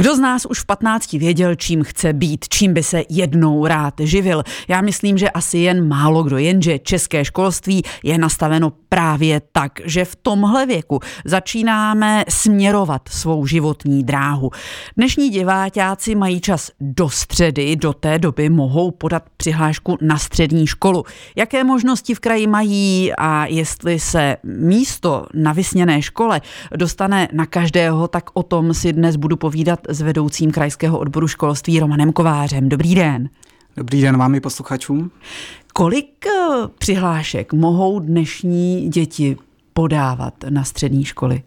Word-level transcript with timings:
Kdo 0.00 0.16
z 0.16 0.18
nás 0.18 0.46
už 0.46 0.60
v 0.60 0.66
15 0.66 1.12
věděl, 1.12 1.54
čím 1.54 1.84
chce 1.84 2.12
být, 2.12 2.48
čím 2.48 2.74
by 2.74 2.82
se 2.82 3.02
jednou 3.08 3.66
rád 3.66 3.94
živil? 4.00 4.42
Já 4.68 4.80
myslím, 4.80 5.18
že 5.18 5.30
asi 5.30 5.58
jen 5.58 5.88
málo 5.88 6.22
kdo, 6.22 6.38
jenže 6.38 6.78
české 6.78 7.24
školství 7.24 7.82
je 8.04 8.18
nastaveno 8.18 8.72
právě 8.88 9.42
tak, 9.52 9.72
že 9.84 10.04
v 10.04 10.16
tomhle 10.16 10.66
věku 10.66 11.00
začínáme 11.24 12.24
směrovat 12.28 13.02
svou 13.08 13.46
životní 13.46 14.04
dráhu. 14.04 14.50
Dnešní 14.96 15.30
diváťáci 15.30 16.14
mají 16.14 16.40
čas 16.40 16.70
do 16.80 17.08
středy, 17.08 17.76
do 17.76 17.92
té 17.92 18.18
doby 18.18 18.48
mohou 18.48 18.90
podat 18.90 19.22
přihlášku 19.36 19.98
na 20.00 20.18
střední 20.18 20.66
školu. 20.66 21.04
Jaké 21.36 21.64
možnosti 21.64 22.14
v 22.14 22.20
kraji 22.20 22.46
mají 22.46 23.12
a 23.18 23.46
jestli 23.46 23.98
se 24.00 24.36
místo 24.44 25.26
na 25.34 25.52
vysněné 25.52 26.02
škole 26.02 26.40
dostane 26.76 27.28
na 27.32 27.46
každého, 27.46 28.08
tak 28.08 28.30
o 28.34 28.42
tom 28.42 28.74
si 28.74 28.92
dnes 28.92 29.16
budu 29.16 29.36
povídat 29.36 29.80
s 29.90 30.00
vedoucím 30.00 30.50
krajského 30.50 30.98
odboru 30.98 31.28
školství 31.28 31.80
Romanem 31.80 32.12
Kovářem. 32.12 32.68
Dobrý 32.68 32.94
den. 32.94 33.28
Dobrý 33.76 34.02
den 34.02 34.16
vám 34.16 34.34
i 34.34 34.40
posluchačům. 34.40 35.10
Kolik 35.72 36.26
eh, 36.26 36.68
přihlášek 36.78 37.52
mohou 37.52 38.00
dnešní 38.00 38.88
děti 38.88 39.36
podávat 39.72 40.34
na 40.48 40.64
střední 40.64 41.04
školy? 41.04 41.42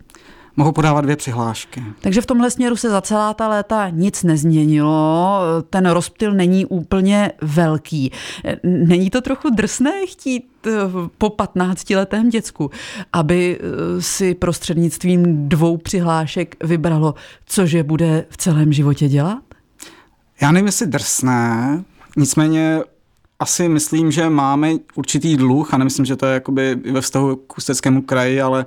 Mohou 0.55 0.71
podávat 0.71 1.01
dvě 1.01 1.15
přihlášky. 1.15 1.83
Takže 2.01 2.21
v 2.21 2.25
tomhle 2.25 2.51
směru 2.51 2.75
se 2.75 2.89
za 2.89 3.01
celá 3.01 3.33
ta 3.33 3.47
léta 3.47 3.89
nic 3.89 4.23
nezměnilo, 4.23 5.39
ten 5.69 5.85
rozptyl 5.85 6.33
není 6.33 6.65
úplně 6.65 7.31
velký. 7.41 8.11
Není 8.63 9.09
to 9.09 9.21
trochu 9.21 9.49
drsné 9.49 9.91
chtít 10.07 10.45
eh, 10.67 10.71
po 11.17 11.29
15 11.29 11.89
letém 11.89 12.29
děcku, 12.29 12.71
aby 13.13 13.59
eh, 13.59 14.01
si 14.01 14.35
prostřednictvím 14.35 15.49
dvou 15.49 15.77
přihlášek 15.77 16.55
vybralo, 16.63 17.15
cože 17.45 17.83
bude 17.83 18.25
v 18.29 18.37
celém 18.37 18.73
životě 18.73 19.09
dělat? 19.09 19.43
Já 20.41 20.51
nevím, 20.51 20.65
jestli 20.65 20.87
drsné, 20.87 21.83
nicméně 22.17 22.81
asi 23.39 23.69
myslím, 23.69 24.11
že 24.11 24.29
máme 24.29 24.71
určitý 24.95 25.37
dluh 25.37 25.73
a 25.73 25.77
nemyslím, 25.77 26.05
že 26.05 26.15
to 26.15 26.25
je 26.25 26.33
jakoby 26.33 26.75
ve 26.75 27.01
vztahu 27.01 27.35
k 27.35 27.57
Ústeckému 27.57 28.01
kraji, 28.01 28.41
ale 28.41 28.65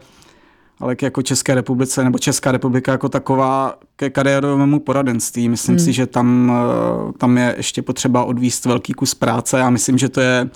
ale 0.80 0.96
jako 1.02 1.22
České 1.22 1.54
republice 1.54 2.04
nebo 2.04 2.18
Česká 2.18 2.52
republika 2.52 2.92
jako 2.92 3.08
taková 3.08 3.74
ke 3.96 4.10
kariérovému 4.10 4.80
poradenství. 4.80 5.48
Myslím 5.48 5.76
hmm. 5.76 5.84
si, 5.84 5.92
že 5.92 6.06
tam, 6.06 6.52
eh, 6.54 7.12
tam 7.18 7.38
je 7.38 7.54
ještě 7.56 7.82
potřeba 7.82 8.24
odvíst 8.24 8.64
velký 8.64 8.92
kus 8.92 9.14
práce 9.14 9.62
a 9.62 9.70
myslím, 9.70 9.98
že 9.98 10.08
to 10.08 10.20
je 10.20 10.50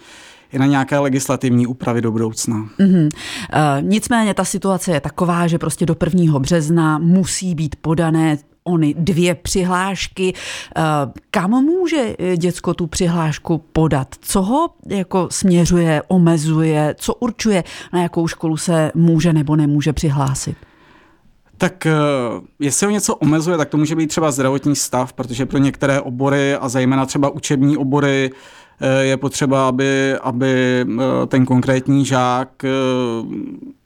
i 0.53 0.59
na 0.59 0.67
nějaké 0.67 0.99
legislativní 0.99 1.67
úpravy 1.67 2.03
do 2.03 2.13
budoucna. 2.13 2.57
Mm-hmm. 2.57 3.09
E, 3.53 3.83
nicméně 3.83 4.35
ta 4.35 4.45
situace 4.45 4.93
je 4.93 5.01
taková, 5.01 5.47
že 5.47 5.59
prostě 5.59 5.87
do 5.87 5.97
1. 6.05 6.39
března 6.39 6.99
musí 6.99 7.55
být 7.55 7.77
podané 7.77 8.39
ony 8.65 8.95
dvě 8.99 9.35
přihlášky. 9.35 10.35
Eh, 10.77 10.83
kam 11.31 11.51
může 11.51 12.17
děcko 12.37 12.75
tu 12.75 12.87
přihlášku 12.87 13.59
podat? 13.73 14.09
Co 14.21 14.43
ho 14.43 14.71
jako 14.87 15.29
směřuje, 15.31 16.03
omezuje, 16.09 16.95
co 16.99 17.15
určuje, 17.15 17.65
na 17.93 18.03
jakou 18.03 18.29
školu 18.29 18.57
se 18.57 18.93
může 18.95 19.33
nebo 19.33 19.57
nemůže 19.57 19.93
přihlásit? 19.93 20.57
Tak 21.59 21.87
eh, 21.87 21.93
jestli 22.59 22.87
ho 22.87 22.91
něco 22.91 23.17
omezuje, 23.17 23.57
tak 23.57 23.69
to 23.69 23.77
může 23.77 23.97
být 23.97 24.07
třeba 24.07 24.31
zdravotní 24.31 24.77
stav, 24.77 25.13
protože 25.13 25.47
pro 25.47 25.59
některé 25.59 26.01
obory 26.01 26.55
a 26.55 26.69
zejména 26.69 27.07
třeba 27.07 27.31
učební 27.31 27.77
obory 27.77 28.31
eh, 28.81 29.05
je 29.05 29.17
potřeba, 29.17 29.69
aby, 29.69 30.15
aby 30.23 30.85
ten 31.27 31.47
konkrétní 31.47 32.05
žák 32.05 32.65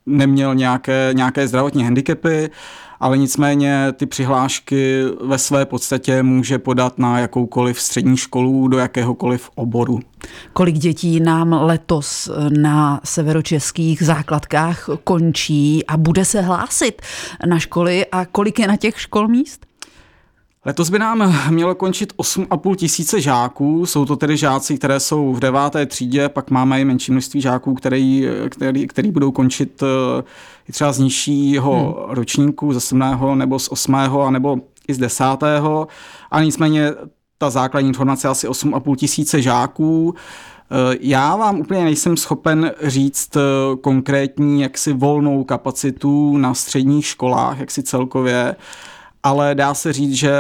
neměl 0.06 0.54
nějaké, 0.54 1.10
nějaké 1.12 1.48
zdravotní 1.48 1.84
handicapy 1.84 2.50
ale 3.04 3.18
nicméně 3.18 3.92
ty 3.96 4.06
přihlášky 4.06 5.02
ve 5.20 5.38
své 5.38 5.66
podstatě 5.66 6.22
může 6.22 6.58
podat 6.58 6.98
na 6.98 7.18
jakoukoliv 7.18 7.80
střední 7.80 8.16
školu 8.16 8.68
do 8.68 8.78
jakéhokoliv 8.78 9.50
oboru. 9.54 10.00
Kolik 10.52 10.74
dětí 10.74 11.20
nám 11.20 11.52
letos 11.52 12.30
na 12.58 13.00
severočeských 13.04 14.02
základkách 14.02 14.88
končí 15.04 15.86
a 15.86 15.96
bude 15.96 16.24
se 16.24 16.40
hlásit 16.40 17.02
na 17.46 17.58
školy 17.58 18.06
a 18.06 18.24
kolik 18.24 18.58
je 18.58 18.68
na 18.68 18.76
těch 18.76 19.00
škol 19.00 19.28
míst? 19.28 19.66
Letos 20.66 20.90
by 20.90 20.98
nám 20.98 21.34
mělo 21.50 21.74
končit 21.74 22.12
8,5 22.16 22.74
tisíce 22.74 23.20
žáků. 23.20 23.86
Jsou 23.86 24.04
to 24.04 24.16
tedy 24.16 24.36
žáci, 24.36 24.78
které 24.78 25.00
jsou 25.00 25.32
v 25.32 25.40
deváté 25.40 25.86
třídě, 25.86 26.28
pak 26.28 26.50
máme 26.50 26.80
i 26.80 26.84
menší 26.84 27.12
množství 27.12 27.40
žáků, 27.40 27.74
který, 27.74 28.28
který, 28.50 28.86
který 28.86 29.10
budou 29.10 29.30
končit 29.32 29.82
eh, 29.82 30.22
i 30.68 30.72
třeba 30.72 30.92
z 30.92 30.98
nižšího 30.98 31.72
hmm. 31.72 32.14
ročníku, 32.14 32.72
ze 32.72 32.80
7. 32.80 33.02
nebo 33.34 33.58
z 33.58 33.68
8. 33.68 33.94
a 33.94 34.30
nebo 34.30 34.58
i 34.88 34.94
z 34.94 34.98
10. 34.98 35.24
A 36.30 36.42
nicméně 36.42 36.92
ta 37.38 37.50
základní 37.50 37.88
informace 37.88 38.26
je 38.26 38.30
asi 38.30 38.48
8,5 38.48 38.96
tisíce 38.96 39.42
žáků. 39.42 40.14
Eh, 40.14 40.96
já 41.00 41.36
vám 41.36 41.60
úplně 41.60 41.84
nejsem 41.84 42.16
schopen 42.16 42.72
říct 42.82 43.36
eh, 43.36 43.40
konkrétní 43.80 44.62
jaksi 44.62 44.92
volnou 44.92 45.44
kapacitu 45.44 46.36
na 46.36 46.54
středních 46.54 47.06
školách, 47.06 47.58
jak 47.58 47.70
si 47.70 47.82
celkově 47.82 48.56
ale 49.24 49.54
dá 49.54 49.74
se 49.74 49.92
říct, 49.92 50.14
že 50.14 50.32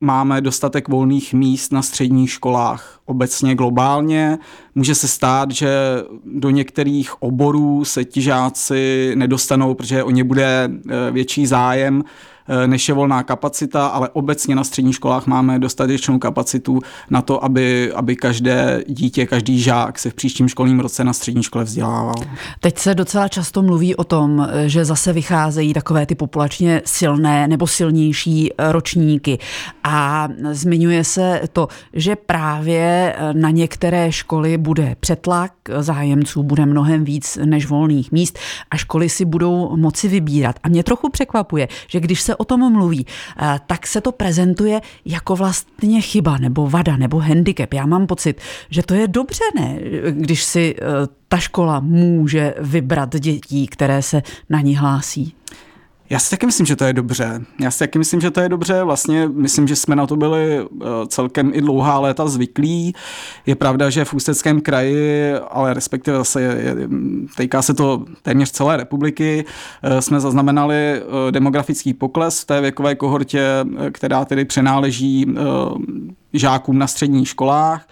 máme 0.00 0.40
dostatek 0.40 0.88
volných 0.88 1.34
míst 1.34 1.72
na 1.72 1.82
středních 1.82 2.30
školách 2.30 3.00
obecně 3.06 3.54
globálně. 3.54 4.38
Může 4.74 4.94
se 4.94 5.08
stát, 5.08 5.50
že 5.50 5.68
do 6.24 6.50
některých 6.50 7.22
oborů 7.22 7.84
se 7.84 8.04
ti 8.04 8.22
žáci 8.22 9.12
nedostanou, 9.14 9.74
protože 9.74 10.04
o 10.04 10.10
ně 10.10 10.24
bude 10.24 10.70
eh, 10.70 11.10
větší 11.10 11.46
zájem 11.46 12.04
než 12.66 12.88
je 12.88 12.94
volná 12.94 13.22
kapacita, 13.22 13.86
ale 13.86 14.08
obecně 14.12 14.54
na 14.54 14.64
středních 14.64 14.94
školách 14.94 15.26
máme 15.26 15.58
dostatečnou 15.58 16.18
kapacitu 16.18 16.80
na 17.10 17.22
to, 17.22 17.44
aby, 17.44 17.92
aby 17.92 18.16
každé 18.16 18.84
dítě, 18.88 19.26
každý 19.26 19.60
žák 19.60 19.98
se 19.98 20.10
v 20.10 20.14
příštím 20.14 20.48
školním 20.48 20.80
roce 20.80 21.04
na 21.04 21.12
střední 21.12 21.42
škole 21.42 21.64
vzdělával. 21.64 22.14
Teď 22.60 22.78
se 22.78 22.94
docela 22.94 23.28
často 23.28 23.62
mluví 23.62 23.96
o 23.96 24.04
tom, 24.04 24.48
že 24.66 24.84
zase 24.84 25.12
vycházejí 25.12 25.74
takové 25.74 26.06
ty 26.06 26.14
populačně 26.14 26.82
silné 26.84 27.48
nebo 27.48 27.66
silnější 27.66 28.50
ročníky 28.58 29.38
a 29.84 30.28
zmiňuje 30.50 31.04
se 31.04 31.40
to, 31.52 31.68
že 31.92 32.16
právě 32.16 33.16
na 33.32 33.50
některé 33.50 34.12
školy 34.12 34.58
bude 34.58 34.96
přetlak 35.00 35.52
zájemců, 35.78 36.42
bude 36.42 36.66
mnohem 36.66 37.04
víc 37.04 37.38
než 37.44 37.66
volných 37.66 38.12
míst 38.12 38.38
a 38.70 38.76
školy 38.76 39.08
si 39.08 39.24
budou 39.24 39.76
moci 39.76 40.08
vybírat. 40.08 40.56
A 40.62 40.68
mě 40.68 40.82
trochu 40.82 41.08
překvapuje, 41.08 41.68
že 41.88 42.00
když 42.00 42.20
se 42.20 42.33
o 42.36 42.44
tom 42.44 42.72
mluví, 42.72 43.06
eh, 43.06 43.60
tak 43.66 43.86
se 43.86 44.00
to 44.00 44.12
prezentuje 44.12 44.80
jako 45.04 45.36
vlastně 45.36 46.00
chyba 46.00 46.38
nebo 46.38 46.70
vada 46.70 46.96
nebo 46.96 47.18
handicap. 47.18 47.72
Já 47.72 47.86
mám 47.86 48.06
pocit, 48.06 48.40
že 48.70 48.82
to 48.82 48.94
je 48.94 49.08
dobře, 49.08 49.44
ne? 49.56 49.78
Když 50.10 50.42
si 50.44 50.76
eh, 50.78 50.82
ta 51.28 51.36
škola 51.36 51.80
může 51.80 52.54
vybrat 52.58 53.16
dětí, 53.16 53.66
které 53.66 54.02
se 54.02 54.22
na 54.50 54.60
ní 54.60 54.76
hlásí. 54.76 55.34
Já 56.10 56.18
si 56.18 56.30
taky 56.30 56.46
myslím, 56.46 56.66
že 56.66 56.76
to 56.76 56.84
je 56.84 56.92
dobře. 56.92 57.40
Já 57.60 57.70
si 57.70 57.78
taky 57.78 57.98
myslím, 57.98 58.20
že 58.20 58.30
to 58.30 58.40
je 58.40 58.48
dobře. 58.48 58.82
Vlastně 58.82 59.28
myslím, 59.28 59.68
že 59.68 59.76
jsme 59.76 59.96
na 59.96 60.06
to 60.06 60.16
byli 60.16 60.58
eh, 60.60 60.86
celkem 61.08 61.50
i 61.54 61.60
dlouhá 61.60 61.98
léta 61.98 62.28
zvyklí. 62.28 62.94
Je 63.46 63.54
pravda, 63.54 63.90
že 63.90 64.04
v 64.04 64.14
Ústeckém 64.14 64.60
kraji, 64.60 65.34
ale 65.50 65.74
respektive 65.74 66.16
zase 66.16 66.42
je, 66.42 66.48
je, 66.48 66.88
týká 67.36 67.62
se 67.62 67.74
to 67.74 68.04
téměř 68.22 68.50
celé 68.50 68.76
republiky, 68.76 69.44
eh, 69.82 70.02
jsme 70.02 70.20
zaznamenali 70.20 70.74
eh, 70.76 71.02
demografický 71.30 71.94
pokles 71.94 72.40
v 72.40 72.44
té 72.44 72.60
věkové 72.60 72.94
kohortě, 72.94 73.44
která 73.92 74.24
tedy 74.24 74.44
přenáleží 74.44 75.34
žákům 76.32 76.78
na 76.78 76.86
středních 76.86 77.28
školách. 77.28 77.86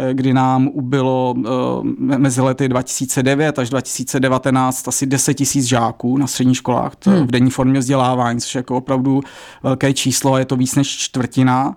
Eh, 0.00 0.14
kdy 0.14 0.34
nám 0.34 0.68
ubylo 0.72 1.34
eh, 1.38 2.18
mezi 2.18 2.40
lety 2.40 2.68
2009 2.68 3.58
až 3.58 3.70
2019 3.70 4.88
asi 4.88 5.06
10 5.06 5.34
tisíc 5.34 5.64
žáků 5.64 6.18
na 6.18 6.26
středních 6.26 6.56
školách 6.56 6.92
hmm. 7.06 7.26
v 7.26 7.30
denní 7.30 7.50
formě 7.50 7.78
vzdělávání, 7.78 8.40
což 8.40 8.54
je 8.54 8.58
jako 8.58 8.76
opravdu 8.76 9.20
velké 9.62 9.92
číslo 9.92 10.34
a 10.34 10.38
je 10.38 10.44
to 10.44 10.56
víc 10.56 10.74
než 10.74 10.88
čtvrtina. 10.98 11.76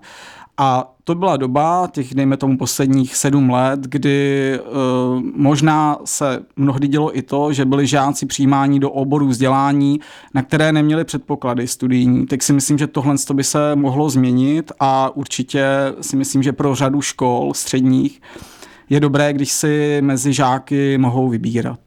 A 0.58 0.94
to 1.04 1.14
byla 1.14 1.36
doba, 1.36 1.88
těch 1.92 2.14
dejme 2.14 2.36
tomu 2.36 2.58
posledních 2.58 3.16
sedm 3.16 3.50
let, 3.50 3.80
kdy 3.80 4.58
uh, 4.60 5.22
možná 5.36 5.98
se 6.04 6.42
mnohdy 6.56 6.88
dělo 6.88 7.18
i 7.18 7.22
to, 7.22 7.52
že 7.52 7.64
byli 7.64 7.86
žáci 7.86 8.26
přijímáni 8.26 8.80
do 8.80 8.90
oborů 8.90 9.28
vzdělání, 9.28 10.00
na 10.34 10.42
které 10.42 10.72
neměli 10.72 11.04
předpoklady 11.04 11.66
studijní. 11.66 12.26
Tak 12.26 12.42
si 12.42 12.52
myslím, 12.52 12.78
že 12.78 12.86
tohle 12.86 13.14
by 13.32 13.44
se 13.44 13.76
mohlo 13.76 14.10
změnit 14.10 14.72
a 14.80 15.16
určitě 15.16 15.66
si 16.00 16.16
myslím, 16.16 16.42
že 16.42 16.52
pro 16.52 16.74
řadu 16.74 17.00
škol 17.00 17.54
středních 17.54 18.20
je 18.90 19.00
dobré, 19.00 19.32
když 19.32 19.52
si 19.52 19.98
mezi 20.00 20.32
žáky 20.32 20.98
mohou 20.98 21.28
vybírat. 21.28 21.80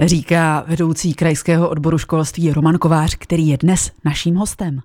Říká 0.00 0.64
vedoucí 0.68 1.14
krajského 1.14 1.68
odboru 1.68 1.98
školství 1.98 2.52
Roman 2.52 2.78
Kovář, 2.78 3.16
který 3.18 3.48
je 3.48 3.56
dnes 3.56 3.90
naším 4.04 4.34
hostem. 4.34 4.80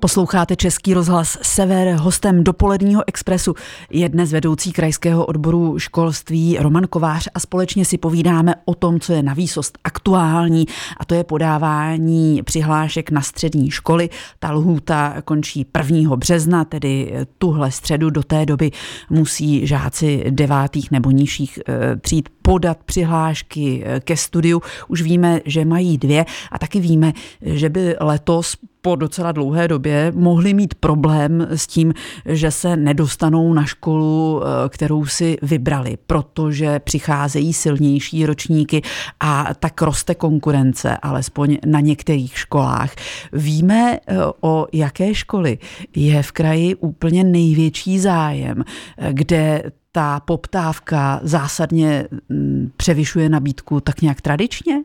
Posloucháte 0.00 0.56
Český 0.56 0.94
rozhlas 0.94 1.38
Sever. 1.42 1.94
Hostem 1.94 2.44
dopoledního 2.44 3.02
expresu 3.06 3.54
je 3.90 4.08
dnes 4.08 4.32
vedoucí 4.32 4.72
krajského 4.72 5.26
odboru 5.26 5.78
školství 5.78 6.58
Roman 6.60 6.86
Kovář 6.86 7.28
a 7.34 7.40
společně 7.40 7.84
si 7.84 7.98
povídáme 7.98 8.54
o 8.64 8.74
tom, 8.74 9.00
co 9.00 9.12
je 9.12 9.22
na 9.22 9.34
výsost 9.34 9.78
aktuální 9.84 10.66
a 10.96 11.04
to 11.04 11.14
je 11.14 11.24
podávání 11.24 12.42
přihlášek 12.42 13.10
na 13.10 13.20
střední 13.20 13.70
školy. 13.70 14.08
Ta 14.38 14.52
lhůta 14.52 15.22
končí 15.24 15.66
1. 15.92 16.16
března, 16.16 16.64
tedy 16.64 17.12
tuhle 17.38 17.70
středu 17.70 18.10
do 18.10 18.22
té 18.22 18.46
doby 18.46 18.70
musí 19.10 19.66
žáci 19.66 20.24
devátých 20.30 20.90
nebo 20.90 21.10
nižších 21.10 21.58
eh, 21.68 21.96
tříd 21.96 22.28
podat 22.46 22.78
přihlášky 22.84 23.82
eh, 23.84 24.00
ke 24.00 24.16
studiu. 24.16 24.62
Už 24.88 25.02
víme, 25.02 25.40
že 25.44 25.64
mají 25.64 25.98
dvě 25.98 26.24
a 26.52 26.58
taky 26.58 26.80
víme, 26.80 27.12
že 27.42 27.68
by 27.68 27.96
letos 28.00 28.56
po 28.80 28.96
docela 28.96 29.32
dlouhé 29.32 29.68
době 29.68 30.12
mohli 30.14 30.54
mít 30.54 30.74
problém 30.74 31.46
s 31.50 31.66
tím, 31.66 31.94
že 32.26 32.50
se 32.50 32.76
nedostanou 32.76 33.54
na 33.54 33.64
školu, 33.64 34.42
eh, 34.42 34.68
kterou 34.68 35.06
si 35.06 35.36
vybrali, 35.42 35.98
protože 36.06 36.78
přicházejí 36.78 37.52
silnější 37.52 38.26
ročníky 38.26 38.82
a 39.20 39.54
tak 39.58 39.82
roste 39.82 40.14
konkurence, 40.14 40.96
alespoň 40.96 41.58
na 41.66 41.80
některých 41.80 42.38
školách. 42.38 42.94
Víme, 43.32 43.98
eh, 43.98 44.16
o 44.40 44.66
jaké 44.72 45.14
školy 45.14 45.58
je 45.96 46.22
v 46.22 46.32
kraji 46.32 46.74
úplně 46.74 47.24
největší 47.24 47.98
zájem, 47.98 48.64
kde 49.10 49.62
ta 49.96 50.20
poptávka 50.20 51.20
zásadně 51.22 52.08
mm, 52.28 52.70
převyšuje 52.76 53.28
nabídku 53.28 53.80
tak 53.80 54.02
nějak 54.02 54.20
tradičně? 54.20 54.82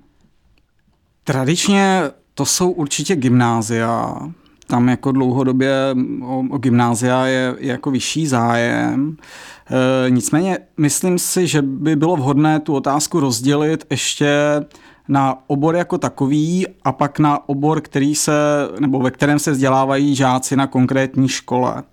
Tradičně 1.24 2.04
to 2.34 2.46
jsou 2.46 2.72
určitě 2.72 3.16
gymnázia. 3.16 4.16
Tam 4.68 4.90
jako 4.90 5.12
dlouhodobě 5.12 5.74
o, 6.24 6.44
o 6.50 6.58
gymnázia 6.58 7.26
je, 7.26 7.56
je 7.60 7.72
jako 7.72 7.92
vyšší 7.92 8.28
zájem. 8.28 9.18
E, 10.06 10.10
nicméně 10.10 10.58
myslím 10.78 11.20
si, 11.20 11.48
že 11.48 11.62
by 11.62 11.96
bylo 11.96 12.16
vhodné 12.16 12.60
tu 12.60 12.76
otázku 12.76 13.20
rozdělit 13.20 13.86
ještě 13.90 14.36
na 15.08 15.38
obor 15.48 15.76
jako 15.76 15.98
takový 15.98 16.68
a 16.84 16.92
pak 16.92 17.20
na 17.20 17.50
obor, 17.50 17.82
který 17.82 18.16
se, 18.16 18.34
nebo 18.80 19.00
ve 19.00 19.12
kterém 19.12 19.40
se 19.40 19.52
vzdělávají 19.52 20.16
žáci 20.16 20.56
na 20.56 20.68
konkrétní 20.68 21.28
škole. 21.28 21.84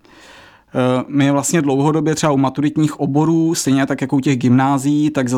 Eh, 0.75 1.05
my 1.09 1.31
vlastně 1.31 1.63
dlouhodobě 1.63 2.15
třeba 2.15 2.33
u 2.33 2.37
maturitních 2.37 3.01
oborů, 3.01 3.55
stejně 3.55 3.87
tak 3.87 4.01
jako 4.01 4.17
u 4.17 4.21
těch 4.21 4.37
gymnází, 4.39 5.11
tak 5.11 5.29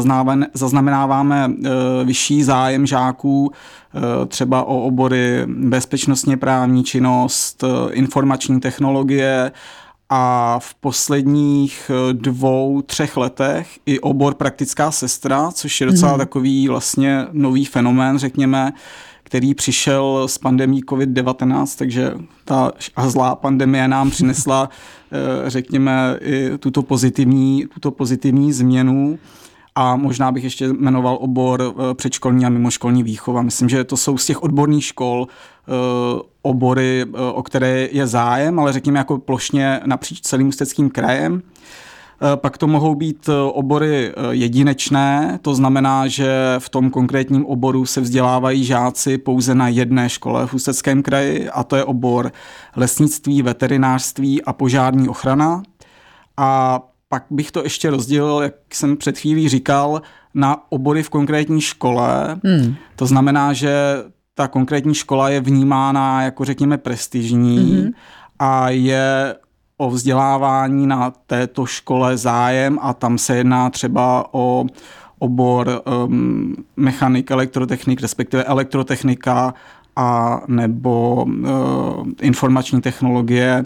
zaznamenáváme 0.54 1.50
eh, 1.50 1.68
vyšší 2.04 2.42
zájem 2.42 2.86
žáků 2.86 3.52
eh, 3.52 4.26
třeba 4.26 4.62
o 4.62 4.80
obory 4.80 5.42
bezpečnostně 5.46 6.36
právní 6.36 6.84
činnost, 6.84 7.64
informační 7.90 8.60
technologie 8.60 9.52
a 10.12 10.58
v 10.58 10.74
posledních 10.74 11.90
dvou, 12.12 12.82
třech 12.82 13.16
letech 13.16 13.78
i 13.86 14.00
obor 14.00 14.34
praktická 14.34 14.90
sestra, 14.90 15.50
což 15.50 15.80
je 15.80 15.86
docela 15.86 16.12
mm. 16.12 16.18
takový 16.18 16.68
vlastně 16.68 17.26
nový 17.32 17.64
fenomén, 17.64 18.18
řekněme, 18.18 18.72
který 19.22 19.54
přišel 19.54 20.28
s 20.28 20.38
pandemí 20.38 20.82
COVID-19, 20.82 21.78
takže 21.78 22.14
ta 22.44 22.72
zlá 23.06 23.34
pandemie 23.34 23.88
nám 23.88 24.10
přinesla, 24.16 24.68
eh, 25.12 25.50
řekněme, 25.50 26.16
i 26.20 26.58
tuto 26.58 26.82
pozitivní, 26.82 27.66
tuto 27.74 27.90
pozitivní 27.90 28.52
změnu. 28.52 29.18
A 29.74 29.96
možná 29.96 30.32
bych 30.32 30.44
ještě 30.44 30.68
jmenoval 30.68 31.18
obor 31.20 31.62
eh, 31.62 31.94
předškolní 31.94 32.46
a 32.46 32.48
mimoškolní 32.48 33.02
výchova. 33.02 33.42
Myslím, 33.42 33.68
že 33.68 33.84
to 33.84 33.96
jsou 33.96 34.18
z 34.18 34.26
těch 34.26 34.42
odborných 34.42 34.84
škol 34.84 35.26
eh, 35.28 35.72
obory, 36.42 37.04
o 37.32 37.42
které 37.42 37.88
je 37.92 38.06
zájem, 38.06 38.58
ale 38.60 38.72
řekněme 38.72 38.98
jako 38.98 39.18
plošně 39.18 39.80
napříč 39.86 40.20
celým 40.20 40.48
ústeckým 40.48 40.90
krajem. 40.90 41.42
Eh, 42.22 42.36
pak 42.36 42.58
to 42.58 42.66
mohou 42.66 42.94
být 42.94 43.28
eh, 43.28 43.32
obory 43.52 44.08
eh, 44.08 44.12
jedinečné, 44.30 45.38
to 45.42 45.54
znamená, 45.54 46.06
že 46.06 46.54
v 46.58 46.68
tom 46.68 46.90
konkrétním 46.90 47.46
oboru 47.46 47.86
se 47.86 48.00
vzdělávají 48.00 48.64
žáci 48.64 49.18
pouze 49.18 49.54
na 49.54 49.68
jedné 49.68 50.08
škole 50.08 50.46
v 50.46 50.54
Ústeckém 50.54 51.02
kraji 51.02 51.50
a 51.50 51.64
to 51.64 51.76
je 51.76 51.84
obor 51.84 52.32
lesnictví, 52.76 53.42
veterinářství 53.42 54.42
a 54.42 54.52
požární 54.52 55.08
ochrana. 55.08 55.62
A 56.36 56.80
pak 57.12 57.24
bych 57.30 57.50
to 57.50 57.62
ještě 57.62 57.90
rozdělil, 57.90 58.42
jak 58.42 58.54
jsem 58.72 58.96
před 58.96 59.18
chvílí 59.18 59.48
říkal, 59.48 60.02
na 60.34 60.64
obory 60.68 61.02
v 61.02 61.10
konkrétní 61.10 61.60
škole. 61.60 62.40
Hmm. 62.44 62.74
To 62.96 63.06
znamená, 63.06 63.52
že 63.52 63.72
ta 64.34 64.48
konkrétní 64.48 64.94
škola 64.94 65.28
je 65.28 65.40
vnímána 65.40 66.22
jako 66.22 66.44
řekněme 66.44 66.78
prestižní 66.78 67.80
hmm. 67.80 67.90
a 68.38 68.70
je 68.70 69.34
o 69.76 69.90
vzdělávání 69.90 70.86
na 70.86 71.12
této 71.26 71.66
škole 71.66 72.16
zájem 72.16 72.78
a 72.82 72.94
tam 72.94 73.18
se 73.18 73.36
jedná 73.36 73.70
třeba 73.70 74.34
o 74.34 74.66
obor 75.18 75.82
um, 76.06 76.56
mechanik, 76.76 77.30
elektrotechnik, 77.30 78.00
respektive 78.00 78.44
elektrotechnika 78.44 79.54
a 79.96 80.40
nebo 80.48 81.24
uh, 81.24 82.06
informační 82.20 82.80
technologie 82.80 83.64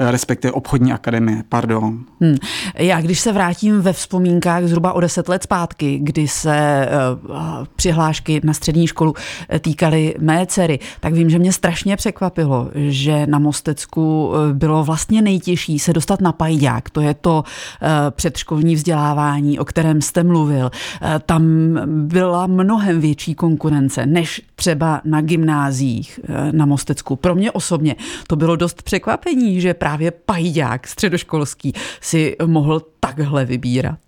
respektive 0.00 0.52
obchodní 0.52 0.92
akademie, 0.92 1.42
pardon. 1.48 1.98
Hmm. 2.20 2.36
Já 2.74 3.00
když 3.00 3.20
se 3.20 3.32
vrátím 3.32 3.80
ve 3.80 3.92
vzpomínkách 3.92 4.64
zhruba 4.64 4.92
o 4.92 5.00
deset 5.00 5.28
let 5.28 5.42
zpátky, 5.42 5.98
kdy 6.02 6.28
se 6.28 6.88
uh, 7.28 7.36
přihlášky 7.76 8.40
na 8.44 8.52
střední 8.52 8.86
školu 8.86 9.14
eh, 9.48 9.58
týkaly 9.58 10.14
mé 10.18 10.46
dcery, 10.46 10.78
tak 11.00 11.12
vím, 11.12 11.30
že 11.30 11.38
mě 11.38 11.52
strašně 11.52 11.96
překvapilo, 11.96 12.70
že 12.74 13.26
na 13.26 13.38
Mostecku 13.38 14.32
eh, 14.34 14.54
bylo 14.54 14.84
vlastně 14.84 15.22
nejtěžší 15.22 15.78
se 15.78 15.92
dostat 15.92 16.20
na 16.20 16.32
pajďák. 16.32 16.90
To 16.90 17.00
je 17.00 17.14
to 17.14 17.44
uh, 17.82 17.88
předškolní 18.10 18.74
vzdělávání, 18.74 19.58
o 19.58 19.64
kterém 19.64 20.02
jste 20.02 20.22
mluvil. 20.22 20.64
Uh, 20.64 21.08
tam 21.26 21.42
byla 21.86 22.46
mnohem 22.46 23.00
větší 23.00 23.34
konkurence 23.34 24.06
než 24.06 24.42
třeba 24.54 25.00
na 25.04 25.20
gymnázích 25.20 26.20
na 26.52 26.66
Mostecku. 26.66 27.16
Pro 27.16 27.34
mě 27.34 27.52
osobně 27.52 27.96
to 28.26 28.36
bylo 28.36 28.56
dost 28.56 28.82
překvapení, 28.82 29.60
že 29.60 29.74
právě 29.74 29.89
právě 29.90 30.10
pajďák 30.10 30.86
středoškolský 30.86 31.72
si 32.00 32.36
mohl 32.46 32.82
takhle 33.00 33.44
vybírat. 33.44 33.98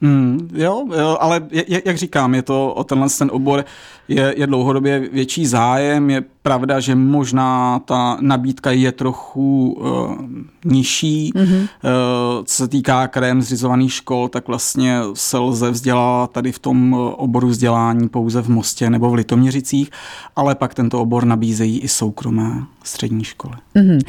Mm, 0.00 0.50
jo, 0.54 0.86
jo, 0.98 1.16
ale 1.20 1.48
jak 1.68 1.96
říkám, 1.96 2.34
je 2.34 2.42
to 2.42 2.74
o 2.74 2.84
tenhle 2.84 3.08
ten 3.18 3.30
obor 3.32 3.64
je, 4.08 4.34
je 4.36 4.46
dlouhodobě 4.46 5.00
větší 5.12 5.46
zájem. 5.46 6.10
Je 6.10 6.22
pravda, 6.48 6.80
že 6.80 6.94
možná 6.94 7.78
ta 7.78 8.16
nabídka 8.20 8.70
je 8.70 8.92
trochu 8.92 9.72
uh, 9.72 10.16
nižší. 10.64 11.32
Mm-hmm. 11.34 11.60
Uh, 11.60 11.68
co 12.44 12.54
se 12.54 12.68
týká 12.68 13.08
krém 13.08 13.42
zřizovaných 13.42 13.92
škol, 13.92 14.28
tak 14.28 14.48
vlastně 14.48 15.00
se 15.14 15.38
lze 15.38 15.70
vzdělat 15.70 16.32
tady 16.32 16.52
v 16.52 16.58
tom 16.58 16.94
oboru 17.16 17.48
vzdělání 17.48 18.08
pouze 18.08 18.42
v 18.42 18.48
Mostě 18.48 18.90
nebo 18.90 19.10
v 19.10 19.14
Litoměřicích, 19.14 19.90
ale 20.36 20.54
pak 20.54 20.74
tento 20.74 21.00
obor 21.00 21.24
nabízejí 21.24 21.78
i 21.78 21.88
soukromé 21.88 22.62
střední 22.84 23.24
školy. 23.24 23.54
Mm-hmm. 23.76 24.00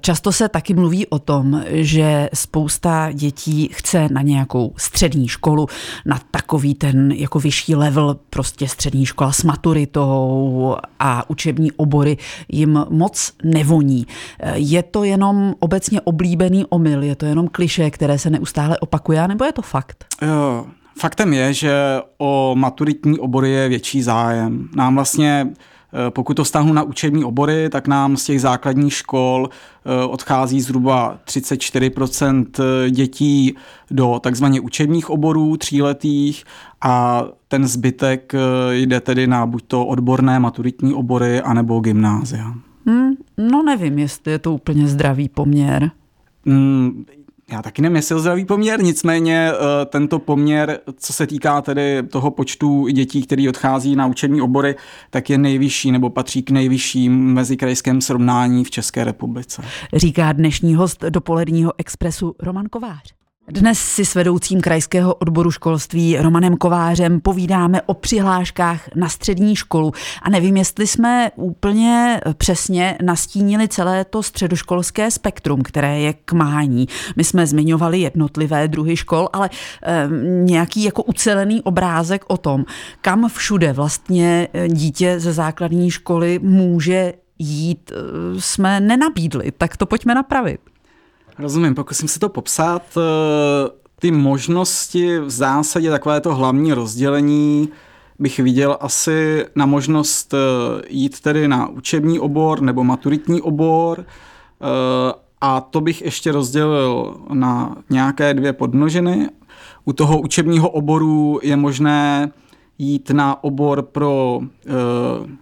Často 0.00 0.32
se 0.32 0.48
taky 0.48 0.74
mluví 0.74 1.06
o 1.06 1.18
tom, 1.18 1.62
že 1.70 2.30
spousta 2.34 3.12
dětí 3.12 3.68
chce 3.72 4.08
na 4.10 4.22
nějakou 4.22 4.72
střední 4.76 5.28
školu, 5.28 5.66
na 6.06 6.20
takový 6.30 6.74
ten 6.74 7.12
jako 7.12 7.38
vyšší 7.38 7.74
level 7.74 8.16
prostě 8.30 8.68
střední 8.68 9.06
škola 9.06 9.32
s 9.32 9.42
maturitou 9.42 10.76
a 10.98 11.30
učební 11.48 11.72
obory 11.72 12.16
jim 12.48 12.84
moc 12.90 13.32
nevoní. 13.44 14.06
Je 14.54 14.82
to 14.82 15.04
jenom 15.04 15.54
obecně 15.58 16.00
oblíbený 16.00 16.64
omyl, 16.68 17.02
je 17.02 17.16
to 17.16 17.26
jenom 17.26 17.48
kliše, 17.48 17.90
které 17.90 18.18
se 18.18 18.30
neustále 18.30 18.78
opakuje, 18.78 19.28
nebo 19.28 19.44
je 19.44 19.52
to 19.52 19.62
fakt? 19.62 20.04
Jo. 20.22 20.66
Faktem 21.00 21.32
je, 21.32 21.52
že 21.52 21.72
o 22.18 22.54
maturitní 22.58 23.18
obory 23.18 23.50
je 23.50 23.68
větší 23.68 24.02
zájem. 24.02 24.68
Nám 24.76 24.94
vlastně 24.94 25.46
Eh, 25.46 25.54
pokud 26.10 26.34
to 26.34 26.44
vztahnu 26.44 26.72
na 26.72 26.82
učební 26.82 27.24
obory, 27.24 27.68
tak 27.68 27.88
nám 27.88 28.16
z 28.16 28.24
těch 28.24 28.40
základních 28.40 28.94
škol 28.94 29.48
eh, 29.50 30.06
odchází 30.06 30.60
zhruba 30.60 31.18
34% 31.26 32.46
eh, 32.58 32.90
dětí 32.90 33.54
do 33.90 34.20
takzvaně 34.22 34.60
učebních 34.60 35.10
oborů 35.10 35.56
tříletých 35.56 36.44
a 36.80 37.24
ten 37.48 37.66
zbytek 37.66 38.32
jde 38.70 39.00
tedy 39.00 39.26
na 39.26 39.46
buď 39.46 39.64
to 39.66 39.86
odborné 39.86 40.40
maturitní 40.40 40.94
obory, 40.94 41.40
anebo 41.40 41.80
gymnázia. 41.80 42.54
Hmm, 42.86 43.14
no 43.38 43.62
nevím, 43.62 43.98
jestli 43.98 44.32
je 44.32 44.38
to 44.38 44.52
úplně 44.52 44.88
zdravý 44.88 45.28
poměr. 45.28 45.90
Já 47.52 47.62
taky 47.62 47.82
nevím, 47.82 47.96
jestli 47.96 48.20
zdravý 48.20 48.44
poměr, 48.44 48.82
nicméně 48.82 49.50
eh, 49.52 49.86
tento 49.86 50.18
poměr, 50.18 50.80
co 50.96 51.12
se 51.12 51.26
týká 51.26 51.62
tedy 51.62 52.02
toho 52.02 52.30
počtu 52.30 52.88
dětí, 52.88 53.22
který 53.22 53.48
odchází 53.48 53.96
na 53.96 54.06
učební 54.06 54.40
obory, 54.40 54.76
tak 55.10 55.30
je 55.30 55.38
nejvyšší 55.38 55.92
nebo 55.92 56.10
patří 56.10 56.42
k 56.42 56.50
nejvyšším 56.50 57.32
mezi 57.32 57.56
krajském 57.56 58.00
srovnání 58.00 58.64
v 58.64 58.70
České 58.70 59.04
republice. 59.04 59.62
Říká 59.94 60.32
dnešní 60.32 60.74
host 60.74 61.04
dopoledního 61.08 61.72
expresu 61.78 62.34
Roman 62.40 62.66
Kovář. 62.66 63.17
Dnes 63.50 63.78
si 63.78 64.04
s 64.04 64.14
vedoucím 64.14 64.60
krajského 64.60 65.14
odboru 65.14 65.50
školství 65.50 66.16
Romanem 66.16 66.56
Kovářem 66.56 67.20
povídáme 67.20 67.82
o 67.82 67.94
přihláškách 67.94 68.88
na 68.94 69.08
střední 69.08 69.56
školu. 69.56 69.92
A 70.22 70.30
nevím, 70.30 70.56
jestli 70.56 70.86
jsme 70.86 71.30
úplně 71.36 72.20
přesně 72.36 72.98
nastínili 73.02 73.68
celé 73.68 74.04
to 74.04 74.22
středoškolské 74.22 75.10
spektrum, 75.10 75.62
které 75.62 76.00
je 76.00 76.12
k 76.12 76.32
mání. 76.32 76.86
My 77.16 77.24
jsme 77.24 77.46
zmiňovali 77.46 77.98
jednotlivé 77.98 78.68
druhy 78.68 78.96
škol, 78.96 79.28
ale 79.32 79.50
e, 79.82 80.08
nějaký 80.44 80.84
jako 80.84 81.02
ucelený 81.02 81.62
obrázek 81.62 82.24
o 82.28 82.36
tom, 82.36 82.64
kam 83.00 83.28
všude 83.28 83.72
vlastně 83.72 84.48
eh, 84.52 84.68
dítě 84.68 85.20
ze 85.20 85.32
základní 85.32 85.90
školy 85.90 86.38
může 86.42 87.12
jít, 87.38 87.92
eh, 87.92 88.40
jsme 88.40 88.80
nenabídli. 88.80 89.52
Tak 89.58 89.76
to 89.76 89.86
pojďme 89.86 90.14
napravit. 90.14 90.60
Rozumím, 91.38 91.74
pokusím 91.74 92.08
se 92.08 92.18
to 92.18 92.28
popsat. 92.28 92.82
Eh, 92.96 93.70
ty 93.98 94.10
možnosti 94.10 95.18
v 95.18 95.30
zásadě 95.30 95.90
takové 95.90 96.20
to 96.20 96.34
hlavní 96.34 96.72
rozdělení 96.72 97.68
bych 98.18 98.38
viděl 98.38 98.76
asi 98.80 99.46
na 99.56 99.66
možnost 99.66 100.34
eh, 100.34 100.38
jít 100.88 101.20
tedy 101.20 101.48
na 101.48 101.68
učební 101.68 102.18
obor 102.18 102.60
nebo 102.60 102.84
maturitní 102.84 103.42
obor 103.42 104.00
eh, 104.00 105.12
a 105.40 105.60
to 105.60 105.80
bych 105.80 106.02
ještě 106.02 106.32
rozdělil 106.32 107.16
na 107.32 107.76
nějaké 107.90 108.34
dvě 108.34 108.52
podmnožiny. 108.52 109.28
U 109.84 109.92
toho 109.92 110.20
učebního 110.20 110.70
oboru 110.70 111.40
je 111.42 111.56
možné 111.56 112.32
jít 112.78 113.10
na 113.10 113.44
obor 113.44 113.82
pro 113.82 114.40
uh, 114.40 114.46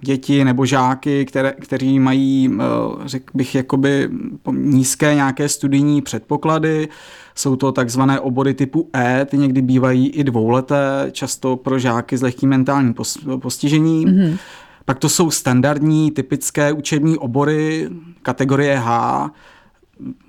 děti 0.01 0.45
nebo 0.45 0.67
žáky, 0.67 1.25
které, 1.25 1.53
kteří 1.53 1.99
mají, 1.99 2.49
uh, 2.49 2.63
řekl 3.07 3.31
bych, 3.35 3.55
jakoby 3.55 4.11
nízké 4.53 5.15
nějaké 5.15 5.49
studijní 5.49 6.03
předpoklady. 6.03 6.89
Jsou 7.35 7.57
to 7.57 7.73
takzvané 7.73 8.21
obory 8.21 8.55
typu 8.55 8.91
E, 8.97 9.25
ty 9.25 9.39
někdy 9.39 9.63
bývají 9.63 10.09
i 10.09 10.25
dvouleté, 10.25 11.09
často 11.13 11.57
pro 11.57 11.79
žáky 11.79 12.17
s 12.17 12.23
lehkým 12.23 12.51
mentálním 12.51 12.95
postižením. 13.41 14.09
Mm-hmm. 14.09 14.39
Pak 14.85 14.99
to 14.99 15.09
jsou 15.09 15.31
standardní, 15.31 16.11
typické 16.11 16.73
učební 16.73 17.19
obory 17.19 17.89
kategorie 18.23 18.79
H, 18.79 19.31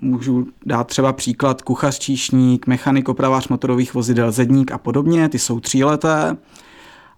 Můžu 0.00 0.46
dát 0.66 0.86
třeba 0.86 1.12
příklad 1.12 1.62
kuchař, 1.62 1.98
číšník, 1.98 2.66
mechanik, 2.66 3.08
opravář 3.08 3.48
motorových 3.48 3.94
vozidel, 3.94 4.32
zedník 4.32 4.72
a 4.72 4.78
podobně, 4.78 5.28
ty 5.28 5.38
jsou 5.38 5.60
tříleté. 5.60 6.36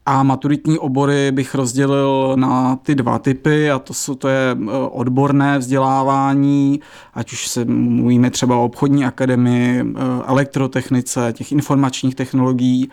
A 0.07 0.23
maturitní 0.23 0.79
obory 0.79 1.33
bych 1.33 1.55
rozdělil 1.55 2.33
na 2.37 2.77
ty 2.77 2.95
dva 2.95 3.19
typy 3.19 3.71
a 3.71 3.79
to, 3.79 3.95
jsou, 3.95 4.15
to 4.15 4.29
je 4.29 4.51
e, 4.51 4.73
odborné 4.91 5.59
vzdělávání, 5.59 6.81
ať 7.15 7.33
už 7.33 7.49
se 7.49 7.65
mluvíme 7.65 8.31
třeba 8.31 8.57
o 8.57 8.65
obchodní 8.65 9.05
akademii, 9.05 9.81
e, 9.81 9.85
elektrotechnice, 10.27 11.33
těch 11.33 11.53
informačních 11.53 12.15
technologií, 12.15 12.91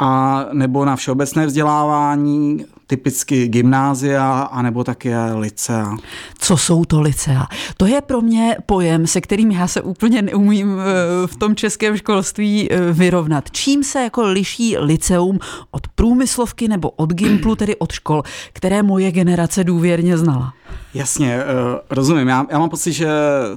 a 0.00 0.44
nebo 0.52 0.84
na 0.84 0.96
všeobecné 0.96 1.46
vzdělávání, 1.46 2.64
typicky 2.90 3.48
gymnázia, 3.48 4.40
anebo 4.40 4.84
také 4.84 5.32
licea. 5.32 5.96
Co 6.38 6.56
jsou 6.56 6.84
to 6.84 7.00
licea? 7.00 7.46
To 7.76 7.86
je 7.86 8.00
pro 8.00 8.20
mě 8.20 8.56
pojem, 8.66 9.06
se 9.06 9.20
kterým 9.20 9.50
já 9.50 9.68
se 9.68 9.80
úplně 9.80 10.22
neumím 10.22 10.78
eh, 10.78 11.26
v 11.26 11.36
tom 11.36 11.56
českém 11.56 11.96
školství 11.96 12.72
eh, 12.72 12.92
vyrovnat. 12.92 13.50
Čím 13.50 13.84
se 13.84 14.02
jako 14.02 14.22
liší 14.22 14.78
liceum 14.78 15.38
od 15.70 15.88
průmyslovky 15.88 16.68
nebo 16.68 16.90
od 16.90 17.12
gimplu, 17.12 17.56
tedy 17.56 17.76
od 17.76 17.92
škol, 17.92 18.22
které 18.52 18.82
moje 18.82 19.12
generace 19.12 19.64
důvěrně 19.64 20.18
znala? 20.18 20.52
Jasně, 20.94 21.34
eh, 21.34 21.44
rozumím. 21.90 22.28
Já, 22.28 22.46
já 22.50 22.58
mám 22.58 22.68
pocit, 22.68 22.92
že 22.92 23.08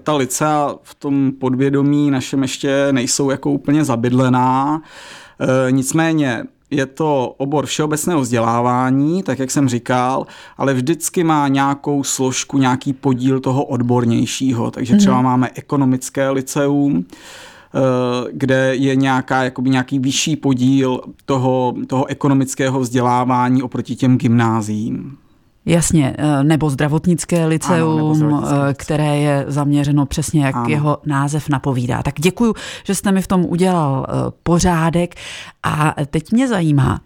ta 0.04 0.16
licea 0.16 0.76
v 0.84 0.96
tom 0.96 1.32
podvědomí 1.40 2.12
našem 2.12 2.42
ještě 2.42 2.88
nejsou 2.92 3.30
jako 3.30 3.52
úplně 3.52 3.86
zabydlená. 3.86 4.82
Nicméně 5.70 6.44
je 6.74 6.86
to 6.86 7.36
obor 7.38 7.66
všeobecného 7.66 8.22
vzdělávání, 8.22 9.24
tak 9.24 9.40
jak 9.40 9.52
jsem 9.52 9.70
říkal, 9.70 10.26
ale 10.58 10.74
vždycky 10.74 11.24
má 11.24 11.48
nějakou 11.48 12.04
složku, 12.04 12.58
nějaký 12.58 12.94
podíl 12.94 13.40
toho 13.40 13.64
odbornějšího. 13.64 14.72
Takže 14.72 14.96
třeba 14.96 15.18
mm. 15.18 15.24
máme 15.24 15.50
ekonomické 15.56 16.30
liceum, 16.30 17.06
eh, 17.06 17.80
kde 18.32 18.76
je 18.76 18.96
nějaká, 18.96 19.44
jakoby 19.44 19.70
nějaký 19.70 20.00
vyšší 20.00 20.36
podíl 20.36 21.02
toho, 21.26 21.74
toho 21.88 22.06
ekonomického 22.06 22.80
vzdělávání 22.80 23.64
oproti 23.64 23.96
těm 23.96 24.18
gymnázím. 24.18 25.18
Jasně, 25.66 26.16
eh, 26.18 26.44
nebo 26.44 26.70
zdravotnické 26.70 27.46
liceum, 27.46 27.92
ano, 27.92 27.98
nebo 27.98 28.16
zdravotnické. 28.16 28.70
Eh, 28.70 28.74
které 28.74 29.18
je 29.18 29.46
zaměřeno 29.48 30.06
přesně, 30.06 30.46
jak 30.46 30.56
ano. 30.56 30.66
jeho 30.70 30.98
název 31.06 31.50
napovídá. 31.50 32.04
Tak 32.04 32.14
děkuji, 32.20 32.54
že 32.84 32.96
jste 32.96 33.12
mi 33.12 33.22
v 33.22 33.28
tom 33.28 33.46
udělal 33.46 34.08
eh, 34.10 34.14
pořádek. 34.44 35.16
A 35.66 35.96
teď 36.06 36.32
mě 36.32 36.48
zajímá, 36.48 37.02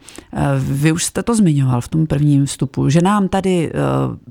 vy 0.60 0.92
už 0.92 1.04
jste 1.04 1.24
to 1.24 1.36
zmiňoval 1.36 1.82
v 1.82 1.88
tom 1.88 2.08
prvním 2.08 2.46
vstupu, 2.46 2.90
že 2.90 3.02
nám 3.02 3.28
tady 3.28 3.72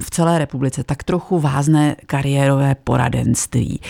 v 0.02 0.10
celé 0.10 0.38
republice 0.38 0.84
tak 0.84 1.02
trochu 1.04 1.40
vázne 1.40 1.96
kariérové 2.06 2.74
poradenství. 2.74 3.80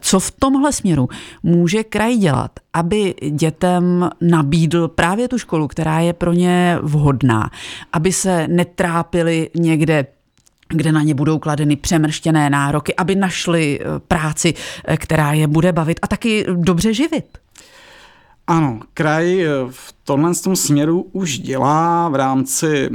Co 0.00 0.20
v 0.20 0.30
tomhle 0.30 0.72
směru 0.72 1.08
může 1.42 1.84
kraj 1.84 2.16
dělat, 2.16 2.50
aby 2.74 3.14
dětem 3.30 4.10
nabídl 4.20 4.88
právě 4.88 5.28
tu 5.28 5.38
školu, 5.38 5.68
která 5.68 6.00
je 6.00 6.12
pro 6.12 6.32
ně 6.32 6.78
vhodná, 6.82 7.50
aby 7.92 8.12
se 8.12 8.48
netrápili 8.48 9.50
někde 9.54 10.06
kde 10.68 10.92
na 10.92 11.02
ně 11.02 11.14
budou 11.14 11.38
kladeny 11.38 11.76
přemrštěné 11.76 12.50
nároky, 12.50 12.94
aby 12.94 13.14
našli 13.14 13.80
eh, 13.80 13.84
práci, 14.08 14.54
eh, 14.84 14.96
která 14.96 15.32
je 15.32 15.46
bude 15.46 15.72
bavit 15.72 16.00
a 16.02 16.06
taky 16.06 16.46
dobře 16.54 16.94
živit. 16.94 17.38
Ano, 18.46 18.80
kraj 18.94 19.42
eh, 19.42 19.48
v 19.70 19.94
tomhle 20.04 20.34
směru 20.54 21.06
už 21.12 21.38
dělá 21.38 22.08
v 22.08 22.14
rámci 22.14 22.90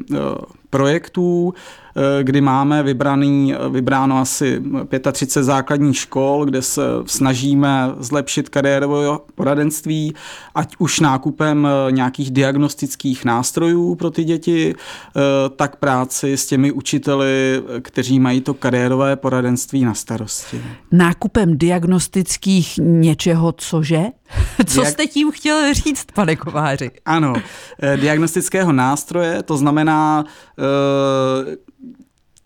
projektů, 0.69 1.53
kdy 2.22 2.41
máme 2.41 2.84
vybraný, 2.84 3.55
vybráno 3.69 4.17
asi 4.17 4.62
35 5.12 5.43
základních 5.43 5.98
škol, 5.98 6.46
kde 6.46 6.62
se 6.62 6.81
snažíme 7.05 7.91
zlepšit 8.00 8.50
kariérové 8.50 9.08
poradenství, 9.36 10.13
ať 10.55 10.75
už 10.79 11.00
nákupem 11.00 11.67
eh, 11.67 11.91
nějakých 11.91 12.31
diagnostických 12.31 13.25
nástrojů 13.25 13.96
pro 13.96 14.12
ty 14.12 14.24
děti, 14.24 14.75
eh, 14.75 15.22
tak 15.55 15.75
práci 15.75 16.38
s 16.38 16.48
těmi 16.48 16.72
učiteli, 16.72 17.63
kteří 17.81 18.19
mají 18.19 18.41
to 18.41 18.53
kariérové 18.53 19.15
poradenství 19.15 19.86
na 19.86 19.93
starosti. 19.93 20.62
Nákupem 20.91 21.58
diagnostických 21.58 22.74
něčeho, 22.77 23.51
cože? 23.51 24.01
Co 24.65 24.86
jste 24.86 25.08
tím 25.08 25.31
chtěl 25.31 25.74
říct, 25.74 26.05
pane 26.13 26.36
Kováři? 26.36 26.91
Ano, 27.05 27.34
diagnostického 27.96 28.72
nástroje, 28.72 29.43
to 29.43 29.58
znamená 29.58 30.25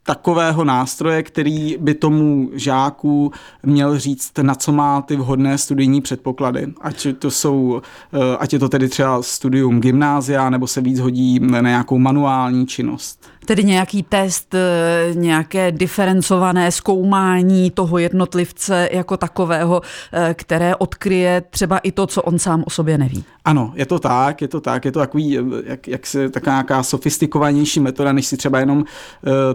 takového 0.04 0.64
nástroje, 0.64 1.24
který 1.24 1.78
by 1.80 1.94
tomu 1.94 2.50
žáku 2.54 3.32
měl 3.64 4.00
říct, 4.00 4.38
na 4.42 4.56
co 4.56 4.72
má 4.72 5.02
ty 5.02 5.16
vhodné 5.16 5.58
studijní 5.58 6.02
předpoklady. 6.02 6.74
Ať 6.82 7.08
to 7.20 7.32
jsou, 7.32 7.82
eh, 8.14 8.38
ať 8.40 8.54
je 8.54 8.60
to 8.60 8.70
tedy 8.70 8.90
třeba 8.90 9.22
studium 9.22 9.82
gymnázia, 9.82 10.50
nebo 10.50 10.68
se 10.68 10.82
víc 10.82 11.00
hodí 11.00 11.40
na 11.40 11.62
nějakou 11.62 11.98
manuální 11.98 12.68
činnost. 12.68 13.30
Tedy 13.46 13.64
nějaký 13.64 14.04
test, 14.04 14.56
eh, 14.56 15.14
nějaké 15.14 15.72
diferencované 15.72 16.72
zkoumání 16.72 17.72
toho 17.72 17.98
jednotlivce 17.98 18.90
jako 18.92 19.18
takového, 19.18 19.82
eh, 20.14 20.34
které 20.34 20.76
odkryje 20.76 21.44
třeba 21.50 21.78
i 21.78 21.92
to, 21.92 22.08
co 22.08 22.22
on 22.22 22.40
sám 22.40 22.64
o 22.68 22.70
sobě 22.70 22.98
neví. 22.98 23.24
Ano, 23.46 23.72
je 23.76 23.86
to 23.86 24.00
tak, 24.00 24.42
je 24.42 24.48
to 24.48 24.62
tak, 24.62 24.86
je 24.86 24.92
to 24.92 25.00
takový, 25.00 25.40
eh, 25.40 25.42
jak, 25.66 25.88
jak 25.88 26.08
se, 26.08 26.30
taková 26.30 26.52
nějaká 26.52 26.84
sofistikovanější 26.84 27.80
metoda, 27.80 28.12
než 28.14 28.26
si 28.26 28.38
třeba 28.38 28.60
jenom 28.60 28.86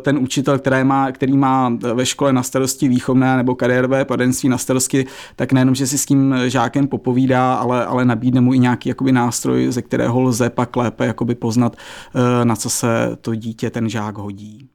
ten 0.01 0.19
učitel, 0.19 0.59
který 0.59 0.85
má, 0.85 1.13
který 1.13 1.37
má 1.37 1.73
ve 1.95 2.07
škole 2.07 2.33
na 2.33 2.43
starosti 2.43 2.89
výchovné 2.89 3.37
nebo 3.37 3.55
kariérové 3.55 4.05
poradenství 4.05 4.49
na 4.49 4.59
starosti, 4.59 5.07
tak 5.37 5.53
nejenom, 5.53 5.75
že 5.75 5.87
si 5.87 5.99
s 5.99 6.07
tím 6.07 6.35
žákem 6.47 6.89
popovídá, 6.89 7.55
ale, 7.55 7.87
ale 7.87 8.05
nabídne 8.05 8.41
mu 8.41 8.55
i 8.55 8.59
nějaký 8.59 8.89
jakoby 8.89 9.13
nástroj, 9.13 9.67
ze 9.71 9.83
kterého 9.83 10.21
lze 10.21 10.51
pak 10.51 10.77
lépe 10.77 11.07
jakoby 11.07 11.35
poznat, 11.35 11.77
na 12.45 12.57
co 12.57 12.71
se 12.71 13.17
to 13.21 13.35
dítě 13.35 13.71
ten 13.79 13.89
žák 13.89 14.19
hodí. 14.19 14.69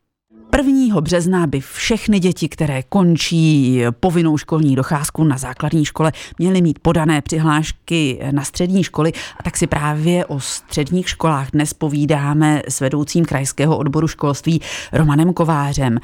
1. 0.57 1.01
března 1.01 1.47
by 1.47 1.59
všechny 1.59 2.19
děti, 2.19 2.49
které 2.49 2.83
končí 2.83 3.81
povinnou 3.99 4.37
školní 4.37 4.75
docházku 4.75 5.23
na 5.23 5.37
základní 5.37 5.85
škole, 5.85 6.11
měly 6.39 6.61
mít 6.61 6.79
podané 6.79 7.21
přihlášky 7.21 8.19
na 8.31 8.43
střední 8.43 8.83
školy. 8.83 9.11
A 9.39 9.43
tak 9.43 9.57
si 9.57 9.67
právě 9.67 10.25
o 10.25 10.39
středních 10.39 11.09
školách 11.09 11.51
dnes 11.51 11.73
povídáme 11.73 12.61
s 12.67 12.79
vedoucím 12.79 13.25
krajského 13.25 13.77
odboru 13.77 14.07
školství 14.07 14.61
Romanem 14.93 15.33
Kovářem. 15.33 15.99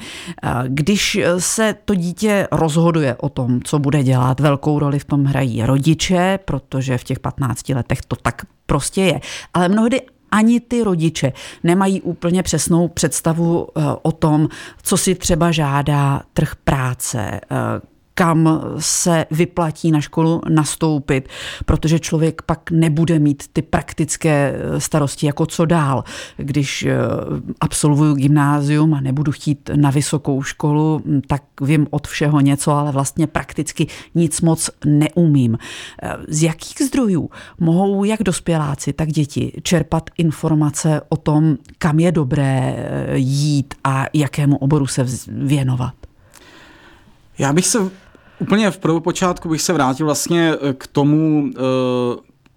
Když 0.66 1.18
se 1.38 1.74
to 1.84 1.94
dítě 1.94 2.48
rozhoduje 2.52 3.14
o 3.14 3.28
tom, 3.28 3.62
co 3.62 3.78
bude 3.78 4.02
dělat, 4.02 4.40
velkou 4.40 4.78
roli 4.78 4.98
v 4.98 5.04
tom 5.04 5.24
hrají 5.24 5.62
rodiče, 5.62 6.38
protože 6.44 6.98
v 6.98 7.04
těch 7.04 7.18
15 7.18 7.68
letech 7.68 8.00
to 8.08 8.16
tak 8.16 8.42
prostě 8.66 9.00
je. 9.00 9.20
Ale 9.54 9.68
mnohdy 9.68 10.00
ani 10.30 10.60
ty 10.60 10.84
rodiče 10.84 11.32
nemají 11.64 12.00
úplně 12.00 12.42
přesnou 12.42 12.88
představu 12.88 13.68
eh, 13.68 13.82
o 14.02 14.12
tom, 14.12 14.48
co 14.82 14.96
si 14.96 15.14
třeba 15.14 15.50
žádá 15.50 16.22
trh 16.32 16.54
práce, 16.64 17.40
eh, 17.50 17.89
kam 18.20 18.62
se 18.78 19.26
vyplatí 19.30 19.90
na 19.90 20.00
školu 20.00 20.40
nastoupit, 20.48 21.28
protože 21.64 21.98
člověk 21.98 22.42
pak 22.42 22.70
nebude 22.70 23.18
mít 23.18 23.44
ty 23.52 23.62
praktické 23.62 24.54
starosti, 24.78 25.26
jako 25.26 25.46
co 25.46 25.64
dál. 25.64 26.04
Když 26.36 26.86
absolvuju 27.60 28.14
gymnázium 28.14 28.94
a 28.94 29.00
nebudu 29.00 29.32
chtít 29.32 29.70
na 29.76 29.90
vysokou 29.90 30.42
školu, 30.42 31.02
tak 31.26 31.42
vím 31.60 31.86
od 31.90 32.06
všeho 32.06 32.40
něco, 32.40 32.72
ale 32.72 32.92
vlastně 32.92 33.26
prakticky 33.26 33.86
nic 34.14 34.40
moc 34.40 34.70
neumím. 34.84 35.58
Z 36.28 36.42
jakých 36.42 36.86
zdrojů 36.86 37.30
mohou 37.60 38.04
jak 38.04 38.22
dospěláci, 38.22 38.92
tak 38.92 39.08
děti 39.08 39.52
čerpat 39.62 40.10
informace 40.18 41.00
o 41.08 41.16
tom, 41.16 41.56
kam 41.78 42.00
je 42.00 42.12
dobré 42.12 42.76
jít 43.14 43.74
a 43.84 44.04
jakému 44.12 44.56
oboru 44.56 44.86
se 44.86 45.06
věnovat? 45.28 45.94
Já 47.38 47.52
bych 47.52 47.66
se 47.66 47.78
úplně 48.40 48.70
v 48.70 48.78
prvopočátku 48.78 49.48
bych 49.48 49.62
se 49.62 49.72
vrátil 49.72 50.06
vlastně 50.06 50.54
eh, 50.54 50.72
k 50.72 50.86
tomu, 50.86 51.50
eh, 51.50 51.60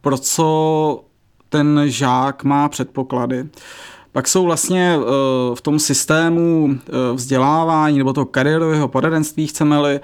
pro 0.01 0.17
co 0.17 1.03
ten 1.49 1.81
žák 1.85 2.43
má 2.43 2.69
předpoklady. 2.69 3.45
Pak 4.11 4.27
jsou 4.27 4.43
vlastně 4.43 4.97
eh, 4.97 5.05
v 5.55 5.61
tom 5.61 5.79
systému 5.79 6.69
vzdělávání 7.13 7.97
nebo 7.97 8.13
toho 8.13 8.25
kariérového 8.25 8.87
poradenství, 8.87 9.47
chceme-li, 9.47 9.99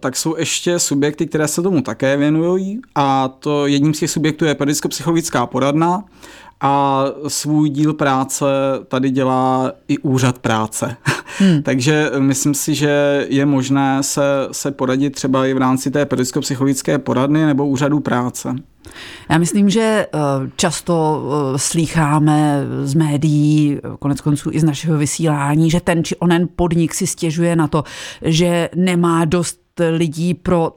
tak 0.00 0.16
jsou 0.16 0.36
ještě 0.36 0.78
subjekty, 0.78 1.26
které 1.26 1.48
se 1.48 1.62
tomu 1.62 1.82
také 1.82 2.16
věnují 2.16 2.80
a 2.94 3.28
to 3.28 3.66
jedním 3.66 3.94
z 3.94 3.98
těch 3.98 4.10
subjektů 4.10 4.44
je 4.44 4.54
pedagogicko-psychologická 4.54 5.46
poradna 5.46 6.04
a 6.62 7.04
svůj 7.28 7.70
díl 7.70 7.94
práce 7.94 8.44
tady 8.88 9.10
dělá 9.10 9.72
i 9.88 9.98
úřad 9.98 10.38
práce. 10.38 10.96
Hmm. 11.38 11.62
Takže 11.62 12.10
myslím 12.18 12.54
si, 12.54 12.74
že 12.74 13.26
je 13.28 13.46
možné 13.46 14.02
se, 14.02 14.22
se 14.52 14.70
poradit 14.70 15.10
třeba 15.10 15.46
i 15.46 15.54
v 15.54 15.58
rámci 15.58 15.90
té 15.90 16.04
pedagogicko-psychologické 16.04 16.98
poradny 16.98 17.46
nebo 17.46 17.66
úřadu 17.66 18.00
práce. 18.00 18.54
Já 19.30 19.38
myslím, 19.38 19.70
že 19.70 19.80
eh, 19.80 20.18
často 20.56 21.22
eh, 21.24 21.58
slýcháme 21.58 22.64
z 22.82 22.94
médií, 22.94 23.78
konec 23.98 24.20
konců 24.20 24.50
i 24.52 24.60
z 24.60 24.64
našeho 24.64 24.98
vysílání, 24.98 25.70
že 25.70 25.80
ten 25.80 26.04
či 26.04 26.16
onen 26.16 26.48
podnik 26.56 26.94
si 26.94 27.06
stěžuje 27.06 27.56
na 27.56 27.68
to, 27.68 27.84
že 28.22 28.68
nemá 28.74 29.24
dost 29.24 29.60
lidí 29.90 30.34
pro 30.34 30.72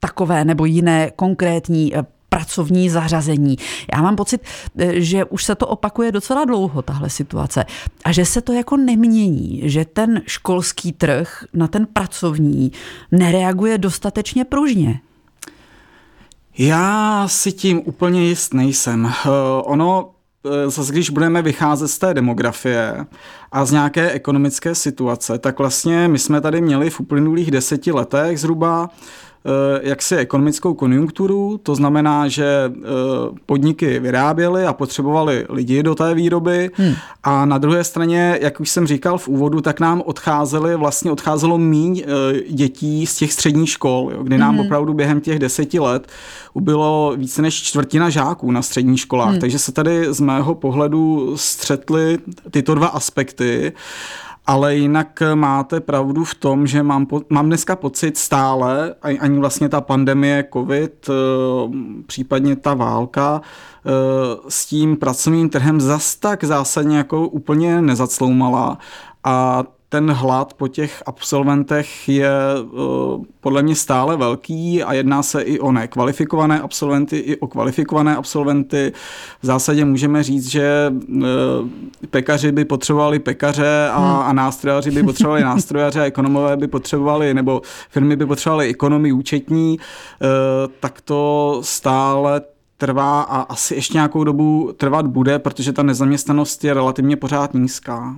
takové 0.00 0.44
nebo 0.44 0.64
jiné 0.64 1.10
konkrétní 1.16 1.96
eh, 1.96 2.02
pracovní 2.34 2.90
zařazení. 2.90 3.56
Já 3.94 4.02
mám 4.02 4.16
pocit, 4.16 4.40
eh, 4.78 5.00
že 5.00 5.24
už 5.24 5.44
se 5.44 5.54
to 5.54 5.66
opakuje 5.66 6.12
docela 6.12 6.44
dlouho, 6.44 6.82
tahle 6.82 7.10
situace, 7.10 7.64
a 8.04 8.12
že 8.12 8.24
se 8.24 8.40
to 8.40 8.52
jako 8.52 8.76
nemění, 8.76 9.60
že 9.64 9.84
ten 9.84 10.22
školský 10.26 10.92
trh 10.92 11.44
na 11.52 11.68
ten 11.68 11.86
pracovní 11.86 12.72
nereaguje 13.12 13.78
dostatečně 13.78 14.44
pružně. 14.44 15.00
Já 16.58 17.24
si 17.28 17.52
tím 17.52 17.82
úplně 17.84 18.24
jist 18.24 18.54
nejsem. 18.54 19.04
Uh, 19.04 19.10
ono 19.64 20.10
eh, 20.46 20.70
zase 20.70 20.92
když 20.92 21.10
budeme 21.10 21.42
vycházet 21.42 21.88
z 21.88 21.98
té 21.98 22.14
demografie 22.14 23.06
a 23.52 23.64
z 23.64 23.72
nějaké 23.72 24.10
ekonomické 24.10 24.74
situace, 24.74 25.38
tak 25.38 25.58
vlastně 25.58 26.08
my 26.08 26.18
jsme 26.18 26.40
tady 26.40 26.60
měli 26.60 26.90
v 26.90 27.00
uplynulých 27.00 27.50
deseti 27.50 27.92
letech 27.92 28.40
zhruba 28.40 28.90
Eh, 28.90 29.33
jaksi 29.82 30.16
ekonomickou 30.16 30.74
konjunkturu, 30.74 31.60
to 31.62 31.74
znamená, 31.74 32.28
že 32.28 32.72
eh, 32.76 32.80
podniky 33.46 33.98
vyráběly 33.98 34.66
a 34.66 34.72
potřebovali 34.72 35.46
lidi 35.48 35.82
do 35.82 35.94
té 35.94 36.14
výroby 36.14 36.70
hmm. 36.74 36.94
a 37.22 37.44
na 37.44 37.58
druhé 37.58 37.84
straně, 37.84 38.38
jak 38.42 38.60
už 38.60 38.70
jsem 38.70 38.86
říkal 38.86 39.18
v 39.18 39.28
úvodu, 39.28 39.60
tak 39.60 39.80
nám 39.80 40.02
odcházeli, 40.06 40.76
vlastně 40.76 41.12
odcházelo 41.12 41.58
míň 41.58 42.02
eh, 42.02 42.40
dětí 42.52 43.06
z 43.06 43.16
těch 43.16 43.32
středních 43.32 43.70
škol, 43.70 44.10
jo, 44.14 44.22
kdy 44.22 44.38
nám 44.38 44.56
hmm. 44.56 44.66
opravdu 44.66 44.94
během 44.94 45.20
těch 45.20 45.38
deseti 45.38 45.80
let 45.80 46.08
ubylo 46.52 47.14
více 47.16 47.42
než 47.42 47.62
čtvrtina 47.62 48.10
žáků 48.10 48.50
na 48.50 48.62
středních 48.62 49.00
školách, 49.00 49.30
hmm. 49.30 49.40
takže 49.40 49.58
se 49.58 49.72
tady 49.72 50.14
z 50.14 50.20
mého 50.20 50.54
pohledu 50.54 51.32
střetly 51.36 52.18
tyto 52.50 52.74
dva 52.74 52.86
aspekty 52.86 53.72
ale 54.46 54.76
jinak 54.76 55.22
eh, 55.22 55.34
máte 55.34 55.80
pravdu 55.80 56.24
v 56.24 56.34
tom, 56.34 56.66
že 56.66 56.82
mám, 56.82 57.06
po, 57.06 57.22
mám 57.28 57.46
dneska 57.46 57.76
pocit 57.76 58.18
stále, 58.18 58.94
ani 59.02 59.38
vlastně 59.38 59.68
ta 59.68 59.80
pandemie 59.80 60.44
covid, 60.52 61.08
eh, 61.08 61.12
případně 62.06 62.56
ta 62.56 62.74
válka, 62.74 63.40
eh, 63.86 63.90
s 64.48 64.66
tím 64.66 64.96
pracovním 64.96 65.48
trhem 65.48 65.80
zas 65.80 66.16
tak 66.16 66.44
zásadně 66.44 66.96
jako 66.96 67.28
úplně 67.28 67.82
nezacloumala 67.82 68.78
a 69.24 69.64
ten 69.94 70.10
hlad 70.10 70.54
po 70.54 70.68
těch 70.68 71.02
absolventech 71.06 72.08
je 72.08 72.30
uh, 72.62 73.24
podle 73.40 73.62
mě 73.62 73.74
stále 73.74 74.16
velký 74.16 74.82
a 74.82 74.92
jedná 74.92 75.22
se 75.22 75.42
i 75.42 75.58
o 75.58 75.72
nekvalifikované 75.72 76.60
absolventy, 76.60 77.16
i 77.16 77.36
o 77.36 77.46
kvalifikované 77.46 78.16
absolventy. 78.16 78.92
V 79.42 79.46
zásadě 79.46 79.84
můžeme 79.84 80.22
říct, 80.22 80.46
že 80.50 80.92
uh, 81.08 81.22
pekaři 82.10 82.52
by 82.52 82.64
potřebovali 82.64 83.18
pekaře 83.18 83.88
a, 83.92 83.98
hmm. 83.98 84.28
a 84.28 84.32
nástrojaři 84.32 84.90
by 84.90 85.02
potřebovali 85.02 85.42
nástrojaře 85.44 86.00
a 86.00 86.04
ekonomové 86.04 86.56
by 86.56 86.68
potřebovali, 86.68 87.34
nebo 87.34 87.62
firmy 87.90 88.16
by 88.16 88.26
potřebovaly 88.26 88.68
ekonomii 88.68 89.12
účetní, 89.12 89.78
uh, 89.78 90.72
tak 90.80 91.00
to 91.00 91.60
stále 91.64 92.42
trvá 92.76 93.22
a 93.22 93.40
asi 93.40 93.74
ještě 93.74 93.94
nějakou 93.94 94.24
dobu 94.24 94.72
trvat 94.76 95.06
bude, 95.06 95.38
protože 95.38 95.72
ta 95.72 95.82
nezaměstnanost 95.82 96.64
je 96.64 96.74
relativně 96.74 97.16
pořád 97.16 97.54
nízká. 97.54 98.16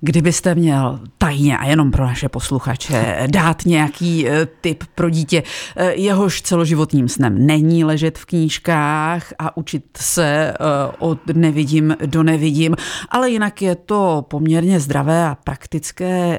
Kdybyste 0.00 0.54
měl 0.54 1.00
tajně 1.18 1.58
a 1.58 1.66
jenom 1.66 1.90
pro 1.90 2.06
naše 2.06 2.28
posluchače 2.28 3.26
dát 3.26 3.66
nějaký 3.66 4.28
eh, 4.28 4.48
tip 4.60 4.84
pro 4.94 5.10
dítě, 5.10 5.42
eh, 5.76 5.92
jehož 5.94 6.42
celoživotním 6.42 7.08
snem 7.08 7.46
není 7.46 7.84
ležet 7.84 8.18
v 8.18 8.24
knížkách 8.24 9.32
a 9.38 9.56
učit 9.56 9.84
se 9.96 10.24
eh, 10.24 10.54
od 10.98 11.18
nevidím 11.34 11.96
do 12.06 12.22
nevidím, 12.22 12.76
ale 13.08 13.30
jinak 13.30 13.62
je 13.62 13.74
to 13.74 14.24
poměrně 14.28 14.80
zdravé 14.80 15.26
a 15.26 15.34
praktické 15.44 16.38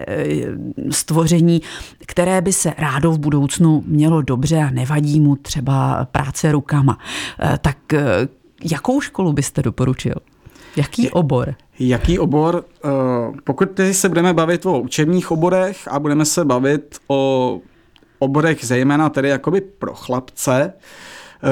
stvoření, 0.89 1.61
které 2.05 2.41
by 2.41 2.53
se 2.53 2.73
rádo 2.77 3.11
v 3.11 3.19
budoucnu 3.19 3.83
mělo 3.87 4.21
dobře 4.21 4.57
a 4.57 4.69
nevadí 4.69 5.19
mu 5.19 5.35
třeba 5.35 6.07
práce 6.11 6.51
rukama. 6.51 6.97
Tak 7.61 7.77
jakou 8.63 9.01
školu 9.01 9.33
byste 9.33 9.61
doporučil? 9.61 10.15
Jaký 10.75 11.09
obor? 11.09 11.55
Jaký 11.79 12.19
obor? 12.19 12.65
Eh, 12.85 12.89
pokud 13.43 13.79
se 13.91 14.09
budeme 14.09 14.33
bavit 14.33 14.65
o 14.65 14.79
učebních 14.79 15.31
oborech 15.31 15.87
a 15.87 15.99
budeme 15.99 16.25
se 16.25 16.45
bavit 16.45 16.99
o 17.07 17.59
oborech 18.19 18.65
zejména 18.65 19.09
tedy 19.09 19.29
jakoby 19.29 19.61
pro 19.61 19.93
chlapce, 19.93 20.73
eh, 20.73 21.47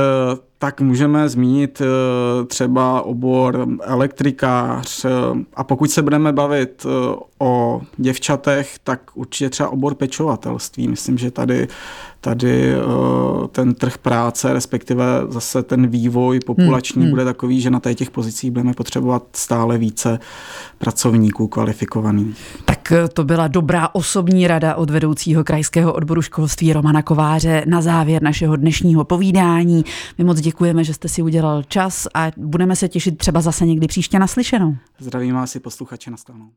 tak 0.63 0.81
můžeme 0.81 1.29
zmínit 1.29 1.81
eh, 1.81 2.45
třeba 2.45 3.01
obor 3.01 3.67
elektrikář 3.81 5.05
a 5.53 5.63
pokud 5.63 5.91
se 5.91 6.01
budeme 6.01 6.33
bavit 6.33 6.85
o 7.39 7.81
děvčatech, 7.97 8.79
tak 8.83 9.01
určitě 9.13 9.49
třeba 9.49 9.69
obor 9.69 9.95
pečovatelství. 9.95 10.87
Myslím, 10.87 11.17
že 11.17 11.31
tady 11.31 11.67
tady 12.23 12.73
ten 13.51 13.73
trh 13.73 13.97
práce, 13.97 14.53
respektive 14.53 15.05
zase 15.29 15.63
ten 15.63 15.87
vývoj 15.87 16.39
populační 16.45 16.99
hmm, 16.99 17.03
hmm. 17.03 17.11
bude 17.11 17.25
takový, 17.25 17.61
že 17.61 17.69
na 17.69 17.79
těch 17.95 18.11
pozicích 18.11 18.51
budeme 18.51 18.73
potřebovat 18.73 19.23
stále 19.33 19.77
více 19.77 20.19
pracovníků 20.77 21.47
kvalifikovaných. 21.47 22.37
Tak 22.65 22.91
eh, 22.91 23.07
to 23.07 23.23
byla 23.23 23.47
dobrá 23.47 23.89
osobní 23.93 24.47
rada 24.47 24.75
od 24.75 24.89
vedoucího 24.89 25.43
krajského 25.43 25.93
odboru 25.93 26.21
školství 26.21 26.73
Romana 26.73 27.01
Kováře 27.01 27.63
na 27.67 27.81
závěr 27.81 28.23
našeho 28.23 28.55
dnešního 28.55 29.03
povídání. 29.03 29.85
My 30.17 30.23
moc 30.23 30.39
děkujeme, 30.39 30.52
že 30.83 30.93
jste 30.93 31.09
si 31.09 31.21
udělal 31.21 31.63
čas 31.63 32.07
a 32.13 32.31
budeme 32.37 32.75
se 32.75 32.89
těšit 32.89 33.17
třeba 33.17 33.41
zase 33.41 33.65
někdy 33.65 33.87
příště 33.87 34.19
naslyšenou. 34.19 34.75
Zdravím 34.99 35.35
vás 35.35 35.55
i 35.55 35.59
posluchače 35.59 36.11
na. 36.11 36.49